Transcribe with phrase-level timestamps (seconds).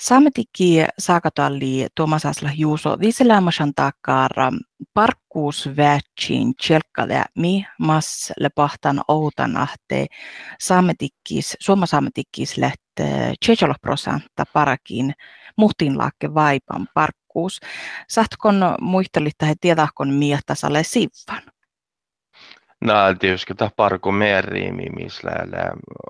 [0.00, 4.50] Saametikki saakatalli Tuomas Asla Juuso viiselämäsän takara
[4.94, 10.06] parkkuus vätsin tjelkkale mi mas lepahtan outanahte
[10.60, 15.14] saametikkis, suoma saametikkis lähtee 70 prosentta parakin
[15.56, 17.60] muhtin laakke vaipan parkkuus.
[18.08, 21.42] Sahtkon muistelit tähän tietahkon miehtasalle sivvan?
[22.80, 25.30] No, tietysti tämä parku meriimi, missä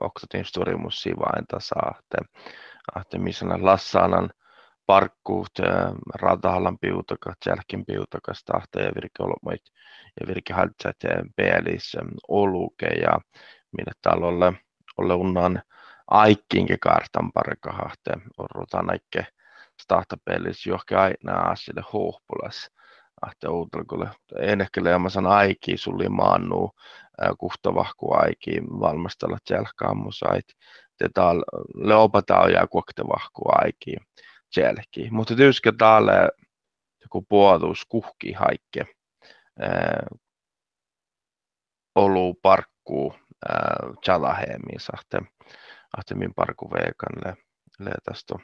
[0.00, 2.18] oksatin storimus sivainta saatte
[2.94, 4.30] att missä Lassanan
[4.86, 5.58] parkkuut,
[6.14, 9.62] Ratahallan piutakat, Jälkin piutakas, tahta ja virke olmoit
[10.20, 10.96] ja virke haltsat
[11.36, 11.96] pelis
[12.28, 13.20] oluke ja
[13.76, 14.52] minne täällä olle,
[14.98, 15.62] olle unnan
[16.06, 19.26] aikkiinkin kartan parkahahte, orrutaan aikke
[19.82, 22.70] stahta pelis johonkin aina asille huohpulas.
[23.22, 26.70] Ahte uutelkulle, en ehkä leemasan aiki sulli maannuu,
[27.38, 30.44] kuhtavahku aiki valmistella jälkaamusait
[31.08, 31.22] tätä
[31.74, 33.96] leopataan ja kuoktavahku aiki
[34.56, 35.08] jälki.
[35.10, 36.28] Mutta tietysti täällä
[37.02, 38.86] joku puolus kuhki haikke
[41.94, 43.14] olu parkku
[44.04, 45.20] chalaheemi sahte
[45.96, 47.36] ahtemin parku veikan
[47.78, 48.34] le, tästä.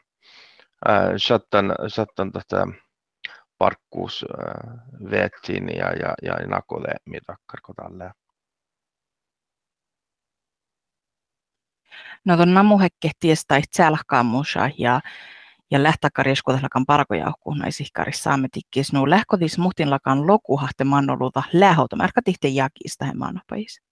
[1.19, 2.67] Shattan, shattan tätä
[3.59, 4.25] parkkuus
[5.11, 8.11] vettiin ja, ja, ja nakole mitä karkotalle.
[12.25, 13.83] No tuon namuhekke tiestä itse
[14.23, 15.01] musa ja
[15.71, 23.13] ja lähtäkarjeskuutelakan parkojauhku naisihkaris saametikkis nu lähkotis muhtinlakan lokuhahte mannoluta lähouta märkä tihte jakista he
[23.13, 23.88] maanopais.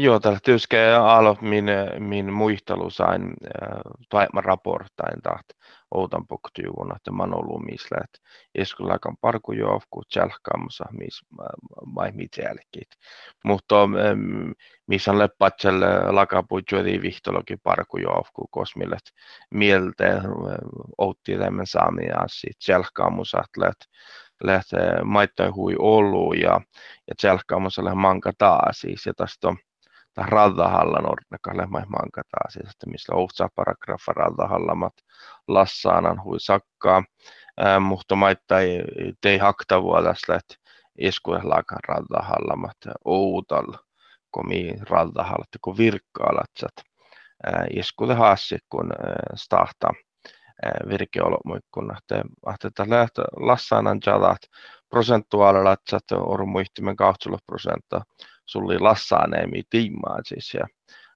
[0.00, 1.64] Joo, tällä tietysti alo min,
[1.98, 5.46] min muistelu sain äh, toima raportain taht
[5.94, 8.18] outan poktyuvun, että man ollut missä, että
[8.54, 11.26] eskullakan parku joofku tjälkkaamassa, missä
[11.86, 12.88] mai mitjälkit.
[13.44, 14.50] Mutta ähm,
[14.86, 18.96] missä on leppatselle lakapujuodi vihtologi parku joofku kosmille
[19.50, 20.22] mieltä
[20.98, 22.26] outti tämän saamia
[22.66, 23.84] tjälkkaamassa, että
[24.44, 26.60] lähtee maittain hui ollut ja,
[27.08, 29.56] ja tselkkaamassa manka taas siis ja tästä on
[30.14, 34.94] tämä raddahallan ordnakalle manka taas siis, että missä ohtsaa paragraffa raddahallamat
[35.48, 37.04] lassaanan hui sakkaa
[37.80, 38.82] mutta maittain
[39.20, 40.54] tei haktavua tässä että
[40.98, 43.72] iskuehlaakan raddahallamat outal
[44.30, 48.92] komi raddahallat kun virkkaalat äh, iskude haassi kun
[49.34, 49.92] stahtaa
[50.88, 51.98] virkeolomuikkuna.
[52.64, 54.40] Että lähtö lassaanan jalat
[54.88, 58.00] prosentuaalilla, että on muihtimen kahtsulla prosenttia
[58.46, 60.66] sulli lassaaneemi tiimaa siis ja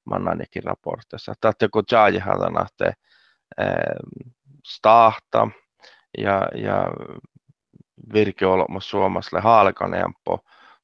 [0.04, 1.34] mannanikin raportissa.
[1.40, 2.92] Tätä kun jaajahan nähtee
[4.66, 5.48] stahta
[6.18, 6.86] ja, ja
[8.12, 10.38] virkeolomu suomasle haalkaneempo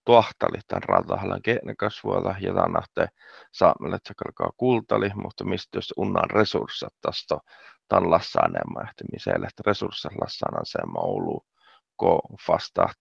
[0.04, 1.40] tuohtali tämän ratahallan
[1.78, 3.08] kasvuilla ja tämän nähtee
[3.52, 4.14] saamelle, että se
[4.56, 7.38] kultali, mutta mistä jos unnan resurssit tästä
[7.88, 11.46] tan lassaaneen mahtimiselle, että resurssit lassaanan se Oulu,
[11.96, 12.92] ko fastaa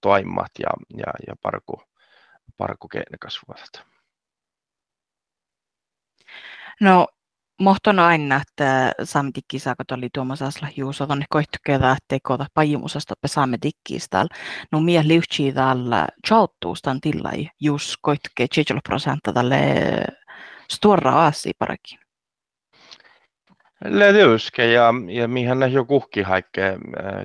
[0.00, 1.82] toimmat ja, ja, ja parku,
[2.56, 2.88] parku.
[6.80, 7.08] No,
[7.60, 14.26] mohton aina, että saametikki saakot oli Tuomas Asla Juuso tonne koittukeda tekoda pajimusasta pe saametikkiista.
[14.72, 19.58] No mie liuhtsi täällä chauttuustan tillai jus koittuke 70 prosenttia tälle
[20.70, 21.98] stora aasi parakin.
[23.84, 26.78] Ledyske ja, ja mihän ne jo kuhkihaikke äh,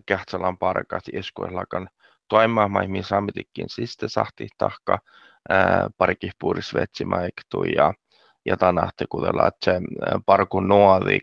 [0.06, 1.90] kähtsalan parkat iskuellakan
[2.28, 5.00] toimaa mihin samitikkin siste sahti tahka
[5.52, 7.94] äh, parikih puuris vetsimaiktu ja
[8.50, 9.82] ja tanahte kudella että se
[10.26, 11.20] parkun nuoli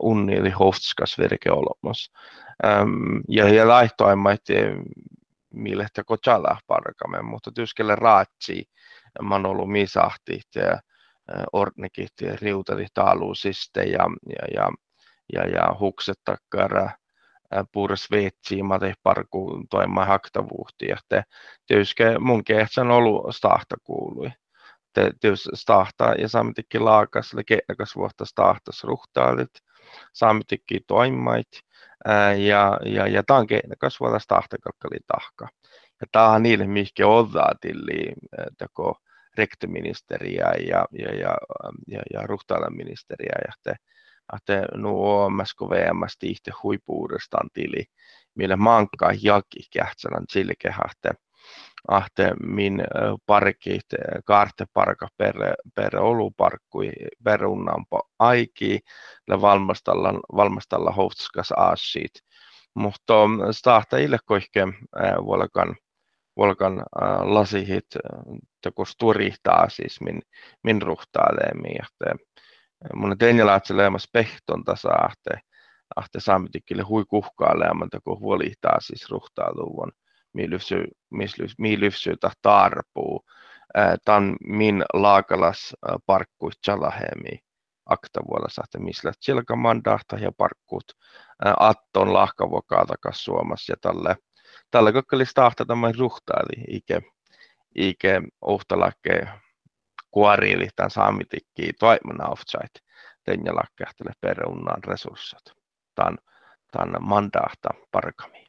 [0.00, 2.12] unni eli hoftskas virke olomos.
[3.28, 4.40] Ja, ja laihtoimmat
[5.54, 8.64] mille te kotsala parkamme, mutta tyskelle raatsi
[9.22, 10.78] man ollut misahti ja
[11.52, 14.68] ordnikit riuteli taaluusiste ja, ja, ja,
[15.32, 16.90] ja, ja hukset takkara
[17.72, 20.90] puhdas veetsi, mate parku toimaan haktavuhti.
[20.92, 21.24] Että
[21.66, 24.30] tietysti mun kehtsä on ollut stahta kuului.
[24.92, 29.50] Tietysti stahta ja saamitikin laakas, eli kehtsäkäs vuotta stahtas ruhtaalit,
[30.12, 31.48] saamitikin toimait.
[32.46, 35.48] Ja, ja, ja tämä on kehtsäkäs vuotta stahtakalkkali tahka.
[36.00, 38.12] Ja tämä on niille, mihinkä oddaa tilli,
[38.58, 38.96] teko
[39.36, 41.36] rektoministeriä ja, ja, ja,
[41.88, 43.74] ja, ja ruhtaalan ministeriä ja te,
[44.46, 46.18] te nu OMS kun VMS
[46.62, 47.84] huipuudestaan tili,
[48.34, 51.10] millä mankkaa jaki kähtsälän silkehahte,
[51.88, 52.82] ahte min
[53.26, 53.86] parkit,
[54.24, 55.34] kaarte parka per,
[55.74, 56.92] per oluparkkui
[57.24, 58.78] perunnampo aiki,
[59.28, 62.22] ja valmastalla, valmastalla hovskas asit.
[62.74, 63.14] Mutta
[63.50, 64.66] stahta ille koihke
[66.36, 70.22] volkan äh, lasihit äh, teko turihtaa siis min,
[70.62, 71.78] min ruhtaileemi.
[72.94, 75.40] mun tein ajattelemas pehton tasa ahte,
[76.18, 77.54] saamitikkille hui kuhkaa
[78.04, 79.10] kun huolihtaa siis
[80.34, 83.24] ruhtaaluvun, mi lyfsy tarpuu.
[84.04, 85.74] Tan min laakalas
[86.06, 87.38] parkkuit chalahemi
[87.86, 90.92] akta vuonna sahte mislet silka mandahta ja parkkut
[91.58, 94.16] atton lahkavokaalta kas Suomessa ja tälle
[94.70, 97.00] tälle kokkelis tahta tämä ruhtaali ike
[97.74, 99.28] ike ohtalakke
[100.10, 102.80] kuoriili tämän saamitikki toimena offsite
[103.24, 105.54] tenja lakkehtele perunnan resurssat
[105.94, 106.18] tämän,
[106.72, 108.48] tämän mandahta parkamiin.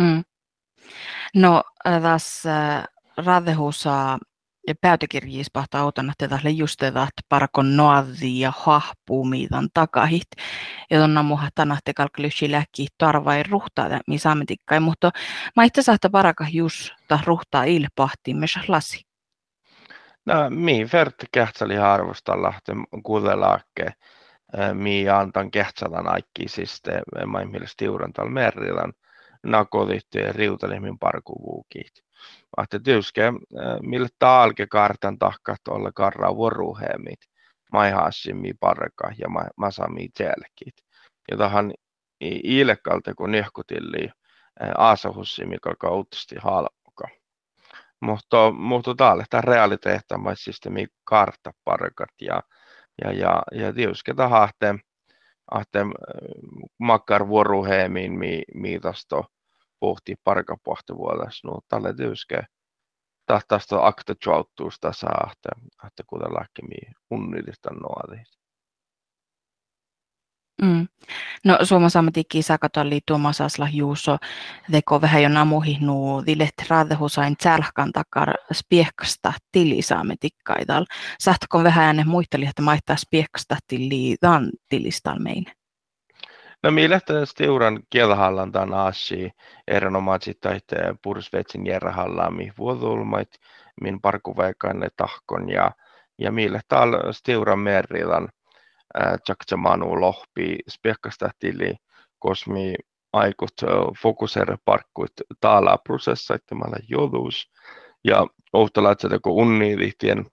[0.00, 0.24] Mm.
[1.34, 1.62] No
[2.02, 2.84] tässä
[3.26, 4.18] radehusa
[4.80, 10.26] päätökirjiis pahta auton, että tälle just että parakon noadi ja hahpuumiitan takahit.
[10.90, 15.10] Ja tuonna muha tänahte kalkylysi läkki tarvai ruhtaa mi saametikkai, mutta
[15.56, 19.06] mä itse saattaa paraka just ta ruhtaa ilpahti myös lasi.
[20.26, 22.72] No, mi fert kähtsali harvosta lähte
[23.02, 23.92] kuudelaakke,
[24.72, 28.92] mi antan kähtsalan aikki siis te, mä mielestä tiuran täällä merrilän
[29.44, 32.04] nakolit riutalihmin parkuvuukit
[32.56, 33.32] att tyske
[33.82, 37.20] millä talke kartan tahkat olla karra vuoruhemit
[38.34, 40.74] mi parka ja masami telkit.
[41.30, 41.72] Ja tähän
[42.44, 44.10] ilkalta kun nehkutilli
[44.78, 47.08] aasahussi, mikä kauttisti halka.
[48.00, 50.18] Mutta, mutta täällä tämä realiteetta
[50.70, 52.42] mi kartta parkat ja,
[53.04, 54.74] ja, ja, ja tietysti tahte,
[55.50, 55.80] ahte
[56.78, 58.80] makkar vuoruhemiin mi, mi
[59.84, 62.42] tästä pohti parkapohtavuodessa, no tälle tyyskä
[63.26, 65.48] tästä akta tjouttuusta saa, että,
[65.86, 66.76] että kuten läkkemi
[67.10, 68.28] unnillista nuotit.
[70.62, 70.88] Mm.
[71.44, 74.16] No Suomessa ammatikki sakatolli Tuomas Asla Juuso
[74.70, 75.78] teko vähän jo namuhi
[76.26, 80.86] dilet radehusain tsälhkan takar spieksta tili saametikkaital.
[81.20, 85.44] Sahtakon vähän äänen muisteli, että maittaa spieksta tili dan tilistal mein.
[86.64, 89.30] No mielestäni Stiuran kielhallan tämän asia
[89.68, 93.28] erinomaisesti taitte pursvetsin järhallaan mi vuodulmait
[93.80, 95.70] min parkuveikanne tahkon ja
[96.18, 98.28] ja mille tal Stiuran merilan
[99.56, 101.74] Manu lohpi spekkasta tili
[102.18, 102.74] kosmi
[103.12, 103.54] aikut
[104.02, 107.50] fokuser parkkuit taala prosessaittamalle jodus
[108.04, 110.26] ja ohtalaitset kun unniilihtien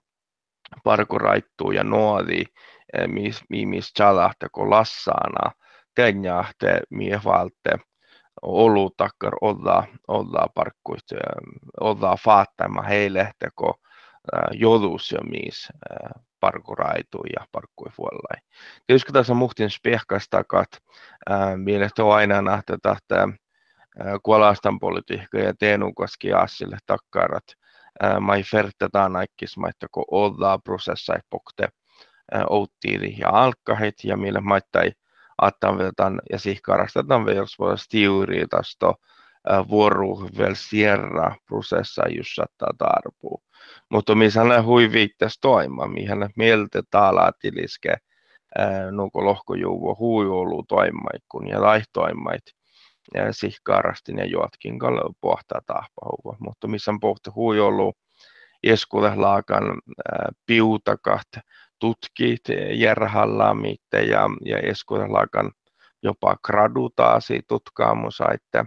[0.84, 2.44] parkuraittuu ja nuodi
[3.06, 5.61] mis, mis chalahta lassaana
[5.94, 7.70] kenjahte mievalte
[8.42, 11.04] olu takkar olla, olla parkkuit,
[11.80, 13.74] olla faattaima heille, ko
[14.52, 15.68] jodus ja mies
[16.40, 18.42] parkuraitu ja parkkui vuollai.
[18.86, 20.68] Tietysti tässä muhtin spehkastakat,
[21.56, 23.28] mielestä on aina nähtä tähtä
[24.22, 27.44] kuolastan politiikka ja teenukoski assille takkarat.
[28.20, 31.68] Mai fertetaan aikis maita, kun olla prosessai pokte
[32.48, 34.92] outtiiri ja alkkahit ja millä maittai
[35.38, 38.86] attanvetan ja sihkarastetaan vielä stiuri tästä
[39.68, 43.42] vuoru vielä sierra prosessa just saattaa tarpuu.
[43.90, 47.96] Mutta missä ne hui viittäisi toima, mihin mieltä taalaa tiliske
[48.90, 52.42] nuko lohkojuuvo hui ollut toimaikun ja laihtoimait
[53.30, 54.78] sihkarastin ja juotkin
[55.20, 56.36] pohtaa tahpahuva.
[56.38, 57.96] Mutta missä pohti hui ollut
[58.62, 59.64] eskulle laakan
[60.46, 61.28] piutakat
[61.82, 62.40] tutkit
[62.72, 65.50] järhallaamit ja, ja eskuudelakan
[66.02, 68.64] jopa gradutaasi tutkaamusa, että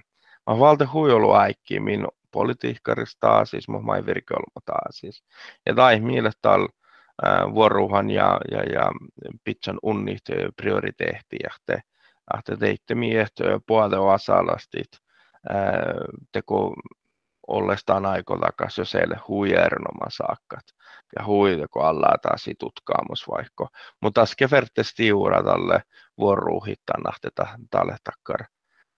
[0.50, 5.24] mä valta huijolu äikki min politiikkarista siis, mä virkeolma siis.
[5.66, 6.68] Ja tai mille tal
[7.54, 8.92] vuoruhan ja, ja, ja
[9.44, 10.24] pitsan unnit
[10.56, 11.82] prioriteetti, että
[12.38, 13.32] että teitte miehet
[13.68, 14.92] puolta asalastit
[16.32, 16.76] teko
[17.48, 20.64] ollestaan aikotakas jo seille huijernoman saakkat
[21.20, 23.68] ja huide, kun alla taas tutkaamus vaikka.
[24.02, 25.84] Mutta äsken vertes tiura tälle
[26.18, 28.46] vuoruuhittaan nahteta tälle takkar,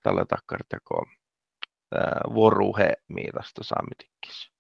[0.04, 1.06] tälle takkar teko
[2.34, 4.57] vuoruhe miilasta saamitikkis.